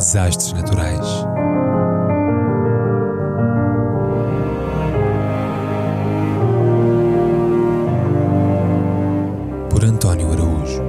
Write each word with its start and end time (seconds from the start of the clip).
Desastres 0.00 0.54
naturais. 0.54 1.06
Por 9.68 9.84
António 9.84 10.32
Araújo. 10.32 10.80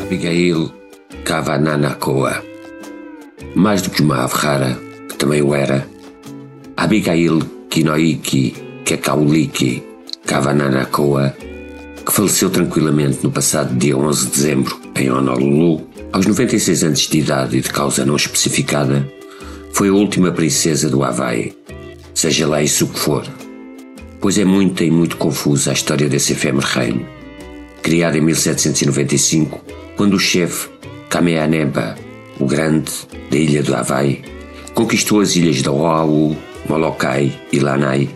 Abigail 0.00 0.72
Kavananakoa. 1.24 2.47
Mais 3.54 3.82
do 3.82 3.90
que 3.90 4.02
uma 4.02 4.24
ave 4.24 4.34
rara, 4.34 4.78
que 5.08 5.16
também 5.16 5.42
o 5.42 5.54
era, 5.54 5.86
Abigail 6.76 7.40
Kinoiki 7.68 8.54
Kekauliki 8.84 9.82
Kavananakoa, 10.24 11.34
que 12.04 12.12
faleceu 12.12 12.50
tranquilamente 12.50 13.18
no 13.22 13.30
passado 13.30 13.74
dia 13.76 13.96
11 13.96 14.26
de 14.26 14.32
dezembro 14.32 14.80
em 14.94 15.10
Honolulu, 15.10 15.86
aos 16.12 16.26
96 16.26 16.84
anos 16.84 17.00
de 17.00 17.18
idade 17.18 17.58
e 17.58 17.60
de 17.60 17.70
causa 17.70 18.04
não 18.04 18.16
especificada, 18.16 19.06
foi 19.72 19.88
a 19.88 19.92
última 19.92 20.32
princesa 20.32 20.88
do 20.88 21.04
Havaí, 21.04 21.52
seja 22.14 22.46
lá 22.46 22.62
isso 22.62 22.86
o 22.86 22.88
que 22.88 22.98
for, 22.98 23.24
pois 24.20 24.38
é 24.38 24.44
muita 24.44 24.84
e 24.84 24.90
muito 24.90 25.16
confusa 25.16 25.70
a 25.70 25.74
história 25.74 26.08
desse 26.08 26.32
efêmero 26.32 26.66
reino. 26.66 27.06
Criado 27.82 28.16
em 28.16 28.20
1795, 28.20 29.64
quando 29.96 30.14
o 30.14 30.18
chefe 30.18 30.68
Kamehameha, 31.08 31.96
o 32.38 32.46
Grande, 32.46 32.92
da 33.30 33.36
ilha 33.36 33.62
do 33.62 33.74
Havaí, 33.74 34.22
conquistou 34.74 35.20
as 35.20 35.34
ilhas 35.36 35.56
de 35.56 35.68
Oahu, 35.68 36.36
Molokai 36.68 37.32
e 37.52 37.58
Lanai, 37.58 38.08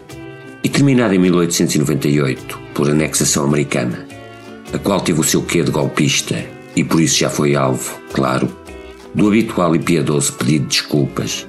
e 0.62 0.68
terminada 0.68 1.14
em 1.14 1.18
1898 1.18 2.58
por 2.74 2.88
anexação 2.88 3.44
americana, 3.44 4.06
a 4.72 4.78
qual 4.78 5.00
teve 5.00 5.20
o 5.20 5.24
seu 5.24 5.42
quê 5.42 5.62
de 5.62 5.70
golpista 5.70 6.36
e 6.74 6.84
por 6.84 7.00
isso 7.00 7.18
já 7.18 7.28
foi 7.28 7.54
alvo, 7.54 8.00
claro, 8.12 8.48
do 9.14 9.28
habitual 9.28 9.74
e 9.76 9.78
piedoso 9.78 10.32
pedido 10.34 10.62
de 10.62 10.68
desculpas, 10.68 11.46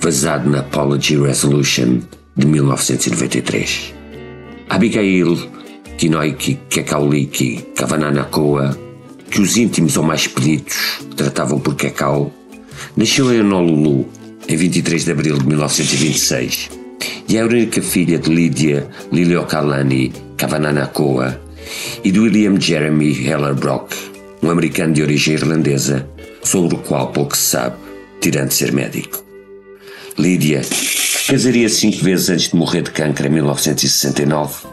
vazado 0.00 0.50
na 0.50 0.60
Apology 0.60 1.16
Resolution 1.16 2.00
de 2.36 2.46
1993. 2.46 3.94
Abigail 4.68 5.36
Kinoiki 5.96 6.58
Kekauliki 6.68 7.68
Kavananakoa, 7.74 8.76
que 9.30 9.40
os 9.40 9.56
íntimos 9.56 9.96
ou 9.96 10.02
mais 10.02 10.26
pedidos 10.26 11.00
tratavam 11.16 11.58
por 11.58 11.74
Kekau, 11.74 12.32
nasceu 12.96 13.32
em 13.32 13.40
Honolulu 13.40 14.06
em 14.48 14.56
23 14.56 15.04
de 15.04 15.10
abril 15.10 15.38
de 15.38 15.46
1926 15.46 16.70
e 17.28 17.36
é 17.36 17.40
a 17.40 17.44
única 17.44 17.82
filha 17.82 18.18
de 18.18 18.30
Lydia 18.30 18.88
Liliokalani 19.12 20.12
Kavananakoa 20.36 21.40
e 22.04 22.10
de 22.10 22.20
William 22.20 22.60
Jeremy 22.60 23.26
Heller 23.26 23.54
Brock, 23.54 23.94
um 24.42 24.50
americano 24.50 24.94
de 24.94 25.02
origem 25.02 25.34
irlandesa, 25.34 26.08
sobre 26.42 26.76
o 26.76 26.78
qual 26.78 27.08
pouco 27.08 27.36
se 27.36 27.50
sabe, 27.50 27.76
tirando 28.20 28.52
ser 28.52 28.72
médico. 28.72 29.24
Lydia, 30.16 30.62
casaria 31.26 31.68
cinco 31.68 32.04
vezes 32.04 32.30
antes 32.30 32.50
de 32.50 32.56
morrer 32.56 32.82
de 32.82 32.90
câncer 32.92 33.26
em 33.26 33.30
1969, 33.30 34.66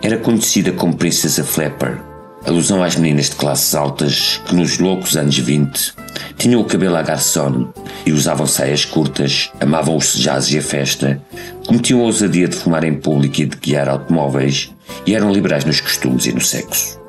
era 0.00 0.16
conhecida 0.16 0.70
como 0.72 0.96
Princesa 0.96 1.42
Flapper, 1.42 1.98
alusão 2.46 2.82
às 2.82 2.96
meninas 2.96 3.30
de 3.30 3.36
classes 3.36 3.74
altas 3.74 4.40
que 4.46 4.54
nos 4.54 4.78
loucos 4.78 5.16
anos 5.16 5.36
20 5.36 5.94
tinham 6.38 6.60
o 6.60 6.64
cabelo 6.64 6.96
a 6.96 7.02
garçom 7.02 7.72
e 8.04 8.12
usavam 8.12 8.46
saias 8.46 8.84
curtas, 8.84 9.50
amavam 9.60 9.96
os 9.96 10.14
jazz 10.14 10.50
e 10.52 10.58
a 10.58 10.62
festa, 10.62 11.20
cometiam 11.66 12.00
a 12.00 12.04
ousadia 12.04 12.48
de 12.48 12.56
fumar 12.56 12.84
em 12.84 12.94
público 12.94 13.40
e 13.40 13.46
de 13.46 13.56
guiar 13.56 13.88
automóveis 13.88 14.72
e 15.06 15.14
eram 15.14 15.32
liberais 15.32 15.64
nos 15.64 15.80
costumes 15.80 16.26
e 16.26 16.32
no 16.32 16.40
sexo. 16.40 17.00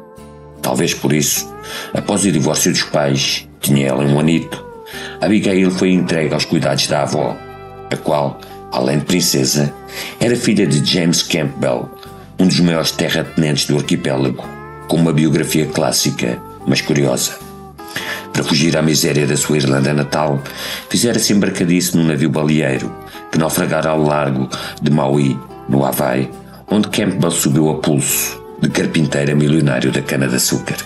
Talvez 0.62 0.94
por 0.94 1.14
isso, 1.14 1.48
após 1.94 2.26
o 2.26 2.32
divórcio 2.32 2.72
dos 2.72 2.84
pais, 2.84 3.48
tinha 3.62 3.88
ela 3.88 4.04
um 4.04 4.20
anito, 4.20 4.66
Abigail 5.22 5.72
foi 5.72 5.92
entregue 5.92 6.34
aos 6.34 6.46
cuidados 6.46 6.88
da 6.88 7.04
avó, 7.04 7.36
a 7.92 7.98
qual, 7.98 8.40
além 8.72 9.00
de 9.00 9.06
princesa, 9.06 9.74
era 10.20 10.36
filha 10.36 10.66
de 10.66 10.84
James 10.84 11.24
Campbell, 11.24 11.90
um 12.40 12.48
dos 12.48 12.60
maiores 12.60 12.92
terratenentes 12.92 13.66
do 13.66 13.78
arquipélago, 13.78 14.44
com 14.88 14.98
uma 14.98 15.14
biografia 15.14 15.66
clássica, 15.66 16.42
mas 16.66 16.82
curiosa. 16.82 17.38
Para 18.32 18.44
fugir 18.44 18.78
à 18.78 18.82
miséria 18.82 19.26
da 19.26 19.36
sua 19.36 19.58
Irlanda 19.58 19.94
natal, 19.94 20.42
fizera-se 20.90 21.34
embarcadiço 21.34 21.98
num 21.98 22.06
navio 22.06 22.30
baleeiro 22.30 22.92
que 23.32 23.38
naufragara 23.38 23.90
ao 23.90 24.02
largo 24.02 24.48
de 24.82 24.92
Maui, 24.92 25.38
no 25.68 25.86
Havaí, 25.86 26.30
onde 26.70 26.88
Campbell 26.90 27.32
subiu 27.32 27.70
a 27.70 27.76
pulso 27.76 28.42
de 28.62 28.70
carpinteira 28.70 29.36
milionário 29.36 29.92
da 29.92 30.02
cana-de-açúcar. 30.02 30.78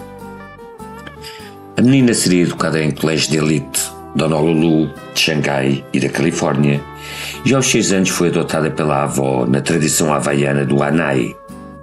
A 1.78 1.82
menina 1.82 2.14
seria 2.14 2.44
educada 2.44 2.82
em 2.82 2.92
colégios 2.92 3.30
de 3.30 3.38
elite 3.38 3.92
de 4.16 4.24
Honolulu, 4.24 4.92
de 5.14 5.20
Xangai 5.20 5.86
e 5.94 6.00
da 6.00 6.10
Califórnia, 6.10 6.82
e 7.46 7.54
aos 7.54 7.68
seis 7.68 7.92
anos 7.92 8.10
foi 8.10 8.28
adotada 8.28 8.70
pela 8.70 9.04
avó 9.04 9.46
na 9.46 9.62
tradição 9.62 10.14
havaiana 10.14 10.66
do 10.66 10.84
Anai, 10.84 11.36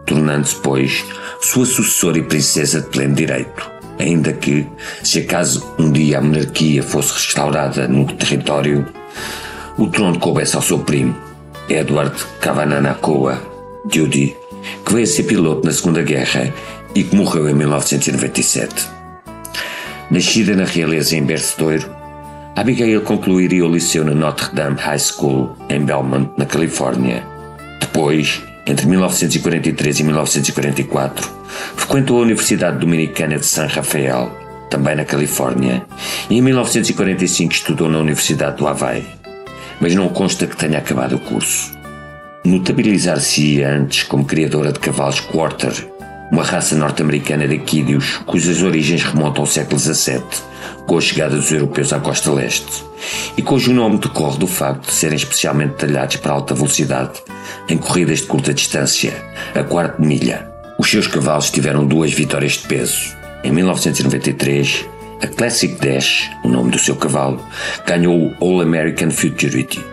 tornando-se, 0.04 0.56
pois, 0.56 1.04
sua 1.41 1.65
sucessora 1.65 2.19
e 2.19 2.22
princesa 2.22 2.81
de 2.81 2.88
pleno 2.88 3.15
direito, 3.15 3.71
ainda 3.99 4.32
que, 4.32 4.66
se 5.03 5.21
acaso 5.21 5.75
um 5.78 5.91
dia 5.91 6.19
a 6.19 6.21
monarquia 6.21 6.82
fosse 6.82 7.12
restaurada 7.15 7.87
no 7.88 8.04
território, 8.06 8.87
o 9.76 9.87
trono 9.87 10.19
coubesse 10.19 10.56
ao 10.56 10.62
seu 10.62 10.78
primo, 10.81 11.16
Edward 11.69 12.15
Kavananakoa 12.41 13.41
Judy, 13.91 14.37
que 14.84 14.93
veio 14.93 15.04
a 15.04 15.06
ser 15.06 15.22
piloto 15.25 15.66
na 15.66 15.72
Segunda 15.72 16.03
Guerra 16.03 16.53
e 16.94 17.04
que 17.04 17.15
morreu 17.15 17.49
em 17.49 17.55
1997. 17.55 18.88
Nascida 20.10 20.56
na 20.56 20.65
realeza 20.65 21.16
em 21.16 21.22
Bercedoiro, 21.22 21.99
Abigail 22.56 23.03
concluiria 23.03 23.65
o 23.65 23.72
liceu 23.72 24.05
na 24.05 24.15
Notre 24.15 24.53
Dame 24.53 24.81
High 24.81 24.99
School, 24.99 25.55
em 25.69 25.84
Belmont, 25.84 26.31
na 26.37 26.44
Califórnia. 26.44 27.25
Depois, 27.78 28.43
entre 28.68 28.86
1943 28.86 30.00
e 30.00 30.04
1944, 30.04 31.30
frequentou 31.74 32.18
a 32.18 32.22
Universidade 32.22 32.78
Dominicana 32.78 33.38
de 33.38 33.46
San 33.46 33.66
Rafael, 33.66 34.30
também 34.68 34.94
na 34.94 35.06
Califórnia, 35.06 35.86
e 36.28 36.36
em 36.36 36.42
1945 36.42 37.54
estudou 37.54 37.88
na 37.88 37.98
Universidade 37.98 38.58
do 38.58 38.68
Havaí. 38.68 39.06
Mas 39.80 39.94
não 39.94 40.10
consta 40.10 40.46
que 40.46 40.56
tenha 40.56 40.78
acabado 40.78 41.16
o 41.16 41.18
curso. 41.18 41.72
Notabilizar-se-ia 42.44 43.70
antes 43.70 44.02
como 44.02 44.26
criadora 44.26 44.70
de 44.70 44.78
cavalos 44.78 45.20
Quarter, 45.20 45.72
uma 46.30 46.42
raça 46.42 46.76
norte-americana 46.76 47.48
de 47.48 47.54
equídeos 47.54 48.18
cujas 48.26 48.62
origens 48.62 49.02
remontam 49.02 49.44
ao 49.44 49.46
século 49.46 49.78
XVII, 49.78 50.22
com 50.86 50.98
a 50.98 51.00
chegada 51.00 51.36
dos 51.36 51.50
europeus 51.50 51.90
à 51.94 52.00
costa 52.00 52.30
leste, 52.30 52.84
e 53.34 53.40
cujo 53.40 53.72
nome 53.72 53.96
decorre 53.96 54.37
do 54.37 54.46
facto 54.46 54.88
de 54.88 54.93
serem 54.93 55.16
especialmente 55.16 55.76
talhados 55.76 56.16
para 56.16 56.32
alta 56.32 56.54
velocidade 56.54 57.22
em 57.68 57.76
corridas 57.76 58.20
de 58.20 58.26
curta 58.26 58.54
distância, 58.54 59.12
a 59.54 59.62
quarto 59.62 60.00
de 60.00 60.06
milha. 60.08 60.48
Os 60.78 60.90
seus 60.90 61.06
cavalos 61.06 61.50
tiveram 61.50 61.86
duas 61.86 62.12
vitórias 62.12 62.52
de 62.52 62.68
peso. 62.68 63.16
Em 63.42 63.50
1993, 63.50 64.86
a 65.20 65.26
Classic 65.26 65.74
Dash, 65.80 66.30
o 66.44 66.48
nome 66.48 66.70
do 66.70 66.78
seu 66.78 66.94
cavalo, 66.94 67.44
ganhou 67.84 68.16
o 68.16 68.34
All 68.44 68.60
American 68.60 69.10
Futurity, 69.10 69.84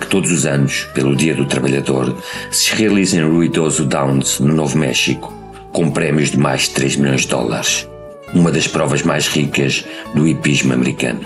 que 0.00 0.06
todos 0.06 0.30
os 0.30 0.46
anos, 0.46 0.86
pelo 0.94 1.16
Dia 1.16 1.34
do 1.34 1.46
Trabalhador, 1.46 2.16
se 2.50 2.74
realiza 2.76 3.16
em 3.16 3.28
Ruidoso 3.28 3.84
Downs, 3.84 4.38
no 4.38 4.54
Novo 4.54 4.78
México, 4.78 5.32
com 5.72 5.90
prémios 5.90 6.30
de 6.30 6.38
mais 6.38 6.62
de 6.62 6.70
3 6.70 6.96
milhões 6.96 7.22
de 7.22 7.28
dólares, 7.28 7.88
uma 8.32 8.52
das 8.52 8.68
provas 8.68 9.02
mais 9.02 9.26
ricas 9.26 9.84
do 10.14 10.26
hipismo 10.28 10.72
americano. 10.72 11.20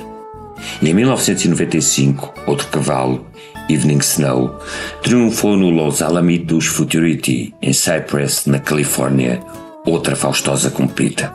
E 0.80 0.88
em 0.88 0.94
1995, 0.94 2.32
outro 2.46 2.68
cavalo, 2.68 3.26
Evening 3.68 3.98
Snow, 3.98 4.58
triunfou 5.02 5.56
no 5.56 5.70
Los 5.70 6.02
Alamitos 6.02 6.66
Futurity, 6.66 7.54
em 7.62 7.72
Cypress, 7.72 8.46
na 8.46 8.58
Califórnia, 8.58 9.40
outra 9.84 10.16
faustosa 10.16 10.70
compita. 10.70 11.32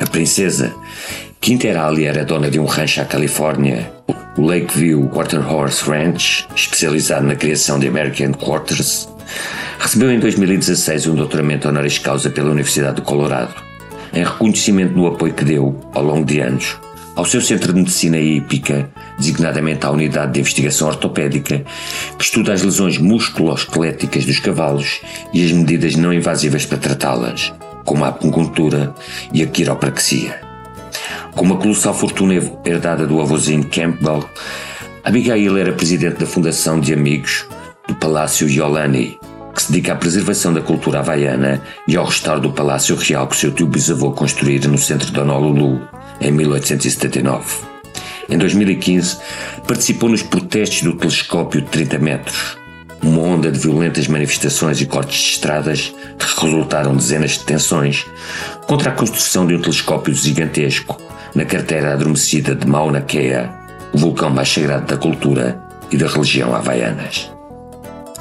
A 0.00 0.06
princesa, 0.06 0.74
que 1.40 1.52
inter 1.52 1.76
era 1.76 2.24
dona 2.24 2.50
de 2.50 2.58
um 2.58 2.64
rancho 2.64 3.00
à 3.00 3.04
Califórnia, 3.04 3.90
o 4.36 4.42
Lakeview 4.42 5.08
Quarterhorse 5.08 5.84
Ranch, 5.88 6.46
especializado 6.54 7.26
na 7.26 7.36
criação 7.36 7.78
de 7.78 7.86
American 7.86 8.32
Quarters, 8.32 9.08
recebeu 9.78 10.10
em 10.10 10.18
2016 10.18 11.06
um 11.06 11.14
doutoramento 11.14 11.68
honoris 11.68 11.98
causa 11.98 12.30
pela 12.30 12.50
Universidade 12.50 12.96
do 12.96 13.02
Colorado, 13.02 13.54
em 14.12 14.24
reconhecimento 14.24 14.94
do 14.94 15.06
apoio 15.06 15.34
que 15.34 15.44
deu, 15.44 15.78
ao 15.92 16.02
longo 16.02 16.24
de 16.24 16.40
anos, 16.40 16.76
ao 17.16 17.24
seu 17.24 17.40
Centro 17.40 17.72
de 17.72 17.78
Medicina 17.80 18.18
Hípica, 18.18 18.90
designadamente 19.18 19.86
à 19.86 19.90
Unidade 19.90 20.32
de 20.32 20.40
Investigação 20.40 20.88
Ortopédica, 20.88 21.64
que 22.18 22.24
estuda 22.24 22.52
as 22.52 22.62
lesões 22.62 22.98
musculoesqueléticas 22.98 24.24
dos 24.24 24.40
cavalos 24.40 25.00
e 25.32 25.44
as 25.44 25.52
medidas 25.52 25.94
não 25.94 26.12
invasivas 26.12 26.66
para 26.66 26.78
tratá-las, 26.78 27.52
como 27.84 28.04
a 28.04 28.08
acupuntura 28.08 28.94
e 29.32 29.42
a 29.42 29.46
quiropraxia. 29.46 30.40
Com 31.34 31.44
uma 31.44 31.56
colossal 31.56 31.94
fortuna 31.94 32.34
herdada 32.64 33.06
do 33.06 33.20
avôzinho 33.20 33.64
Campbell, 33.64 34.28
Abigail 35.04 35.56
era 35.56 35.72
presidente 35.72 36.18
da 36.18 36.26
Fundação 36.26 36.80
de 36.80 36.92
Amigos 36.92 37.46
do 37.86 37.94
Palácio 37.94 38.48
Iolani, 38.48 39.18
que 39.54 39.62
se 39.62 39.72
dedica 39.72 39.92
à 39.92 39.96
preservação 39.96 40.52
da 40.52 40.60
cultura 40.60 40.98
havaiana 40.98 41.62
e 41.86 41.96
ao 41.96 42.04
restauro 42.04 42.40
do 42.40 42.52
Palácio 42.52 42.96
Real 42.96 43.26
que 43.28 43.36
seu 43.36 43.52
tio 43.52 43.66
bisavô 43.66 44.10
construíra 44.12 44.68
no 44.68 44.78
centro 44.78 45.10
de 45.10 45.20
Honolulu, 45.20 45.80
em 46.20 46.32
1879. 46.32 47.74
Em 48.28 48.38
2015, 48.38 49.18
participou 49.66 50.08
nos 50.08 50.22
protestos 50.22 50.82
do 50.82 50.94
telescópio 50.94 51.60
de 51.60 51.68
30 51.68 51.98
metros, 51.98 52.56
uma 53.02 53.20
onda 53.20 53.52
de 53.52 53.58
violentas 53.58 54.08
manifestações 54.08 54.80
e 54.80 54.86
cortes 54.86 55.18
de 55.18 55.30
estradas 55.32 55.94
que 56.18 56.44
resultaram 56.44 56.96
dezenas 56.96 57.32
de 57.32 57.40
tensões 57.40 58.06
contra 58.66 58.90
a 58.90 58.94
construção 58.94 59.46
de 59.46 59.54
um 59.54 59.60
telescópio 59.60 60.14
gigantesco 60.14 61.00
na 61.34 61.44
carteira 61.44 61.92
adormecida 61.92 62.54
de 62.54 62.66
Mauna 62.66 63.02
Kea, 63.02 63.52
o 63.92 63.98
vulcão 63.98 64.30
mais 64.30 64.48
sagrado 64.48 64.86
da 64.86 64.96
cultura 64.96 65.60
e 65.90 65.96
da 65.96 66.06
religião 66.06 66.54
havaianas. 66.54 67.30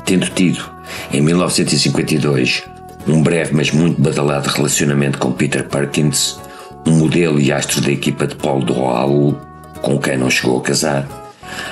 Tendo 0.05 0.29
tido, 0.29 0.72
em 1.11 1.21
1952, 1.21 2.63
um 3.07 3.21
breve 3.21 3.53
mas 3.53 3.71
muito 3.71 4.01
badalado 4.01 4.49
relacionamento 4.49 5.17
com 5.17 5.31
Peter 5.31 5.67
Perkins, 5.67 6.39
um 6.85 6.91
modelo 6.91 7.39
e 7.39 7.51
astro 7.51 7.81
da 7.81 7.91
equipa 7.91 8.27
de 8.27 8.35
do 8.35 8.79
Oahu, 8.79 9.37
com 9.81 9.99
quem 9.99 10.17
não 10.17 10.29
chegou 10.29 10.59
a 10.59 10.61
casar, 10.61 11.07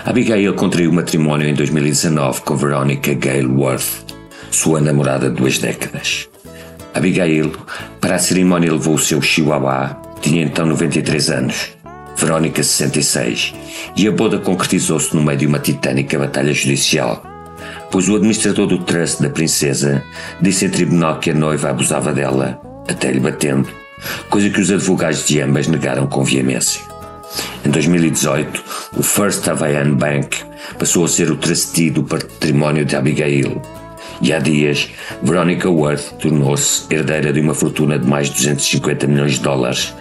Abigail 0.06 0.54
contraiu 0.56 0.92
matrimónio 0.92 1.48
em 1.48 1.54
2019 1.54 2.42
com 2.42 2.56
Veronica 2.56 3.14
Gale 3.14 3.46
Worth, 3.46 4.14
sua 4.50 4.82
namorada 4.82 5.30
de 5.30 5.36
duas 5.36 5.58
décadas. 5.58 6.28
Abigail, 6.94 7.52
para 8.00 8.16
a 8.16 8.20
cerimónia, 8.20 8.72
levou 8.72 8.96
o 8.96 9.00
seu 9.00 9.22
chihuahua, 9.22 9.98
tinha 10.22 10.44
então 10.44 10.66
93 10.66 11.30
anos, 11.30 11.72
Verónica 12.18 12.62
66, 12.62 13.54
e 13.96 14.08
a 14.08 14.12
boda 14.12 14.38
concretizou-se 14.38 15.16
no 15.16 15.24
meio 15.24 15.38
de 15.38 15.48
uma 15.48 15.60
titânica 15.60 16.20
batalha 16.20 16.54
judicial, 16.54 17.24
pois 17.92 18.08
o 18.08 18.16
administrador 18.16 18.66
do 18.66 18.80
trust 18.80 19.22
da 19.22 19.30
princesa 19.30 20.04
disse 20.42 20.66
em 20.66 20.70
tribunal 20.70 21.20
que 21.20 21.30
a 21.30 21.34
noiva 21.34 21.70
abusava 21.70 22.14
dela, 22.14 22.60
até 22.88 23.12
lhe 23.12 23.20
batendo, 23.20 23.68
coisa 24.30 24.50
que 24.50 24.62
os 24.62 24.72
advogados 24.72 25.28
de 25.28 25.42
ambas 25.42 25.68
negaram 25.68 26.08
com 26.08 26.24
veemência. 26.24 26.82
Em 27.66 27.70
2018, 27.70 28.64
o 28.98 29.04
First 29.04 29.48
Hawaiian 29.48 29.94
Bank 29.94 30.38
passou 30.80 31.06
a 31.06 31.08
ser 31.08 31.30
o 31.30 31.38
trustee 31.38 31.90
do 31.90 32.04
património 32.04 32.86
de 32.86 32.96
Abigail. 32.96 33.62
E 34.22 34.34
há 34.34 34.40
dias, 34.40 34.90
Veronica 35.24 35.70
Worth 35.70 36.14
tornou-se 36.20 36.84
herdeira 36.90 37.34
de 37.34 37.40
uma 37.40 37.54
fortuna 37.54 37.98
de 37.98 38.08
mais 38.08 38.28
de 38.28 38.36
250 38.36 39.08
milhões 39.08 39.34
de 39.34 39.40
dólares, 39.42 39.94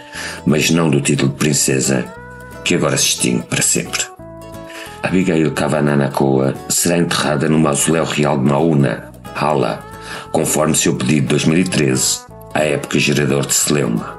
mas 0.44 0.70
não 0.70 0.90
do 0.90 1.00
título 1.00 1.31
de 1.31 1.37
princesa, 1.37 2.04
que 2.64 2.75
agora 2.75 2.96
se 2.96 3.06
extingue 3.06 3.46
para 3.46 3.62
sempre. 3.62 4.10
Abigail 5.02 5.50
Kavananakoa 5.52 6.55
será 6.69 6.99
enterrada 6.99 7.49
no 7.49 7.58
Mausoléu 7.58 8.05
Real 8.05 8.37
de 8.37 8.44
Mauna, 8.44 9.11
Hala, 9.35 9.81
conforme 10.31 10.75
seu 10.75 10.94
pedido 10.94 11.23
de 11.23 11.29
2013, 11.29 12.20
à 12.52 12.61
época 12.64 12.99
gerador 12.99 13.47
de 13.47 13.55
Celeuma. 13.55 14.17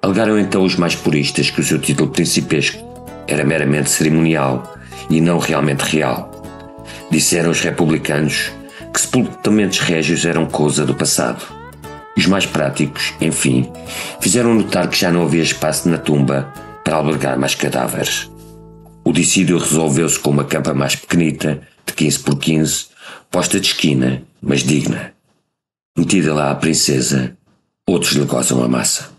Alegaram 0.00 0.38
então 0.38 0.62
os 0.62 0.76
mais 0.76 0.94
puristas 0.94 1.50
que 1.50 1.60
o 1.60 1.64
seu 1.64 1.80
título 1.80 2.10
principesco 2.10 2.78
era 3.26 3.44
meramente 3.44 3.90
cerimonial 3.90 4.76
e 5.10 5.20
não 5.20 5.38
realmente 5.38 5.80
real. 5.80 6.30
Disseram 7.10 7.50
os 7.50 7.60
republicanos 7.60 8.52
que 8.94 9.00
sepultamentos 9.00 9.80
régios 9.80 10.24
eram 10.24 10.46
coisa 10.46 10.86
do 10.86 10.94
passado. 10.94 11.42
Os 12.16 12.26
mais 12.26 12.46
práticos, 12.46 13.12
enfim, 13.20 13.70
fizeram 14.20 14.54
notar 14.54 14.88
que 14.88 14.98
já 14.98 15.10
não 15.10 15.24
havia 15.24 15.42
espaço 15.42 15.88
na 15.88 15.98
tumba 15.98 16.50
para 16.84 16.96
albergar 16.96 17.36
mais 17.38 17.56
cadáveres. 17.56 18.30
O 19.06 19.12
dissídio 19.12 19.56
resolveu-se 19.56 20.18
com 20.18 20.30
uma 20.30 20.42
campa 20.42 20.74
mais 20.74 20.96
pequenita, 20.96 21.62
de 21.86 21.92
15 21.92 22.18
por 22.24 22.40
15, 22.40 22.86
posta 23.30 23.60
de 23.60 23.68
esquina, 23.68 24.24
mas 24.42 24.64
digna. 24.64 25.14
Metida 25.96 26.34
lá 26.34 26.50
a 26.50 26.56
princesa, 26.56 27.38
outros 27.88 28.14
lhe 28.14 28.24
gozam 28.24 28.64
a 28.64 28.68
massa. 28.68 29.15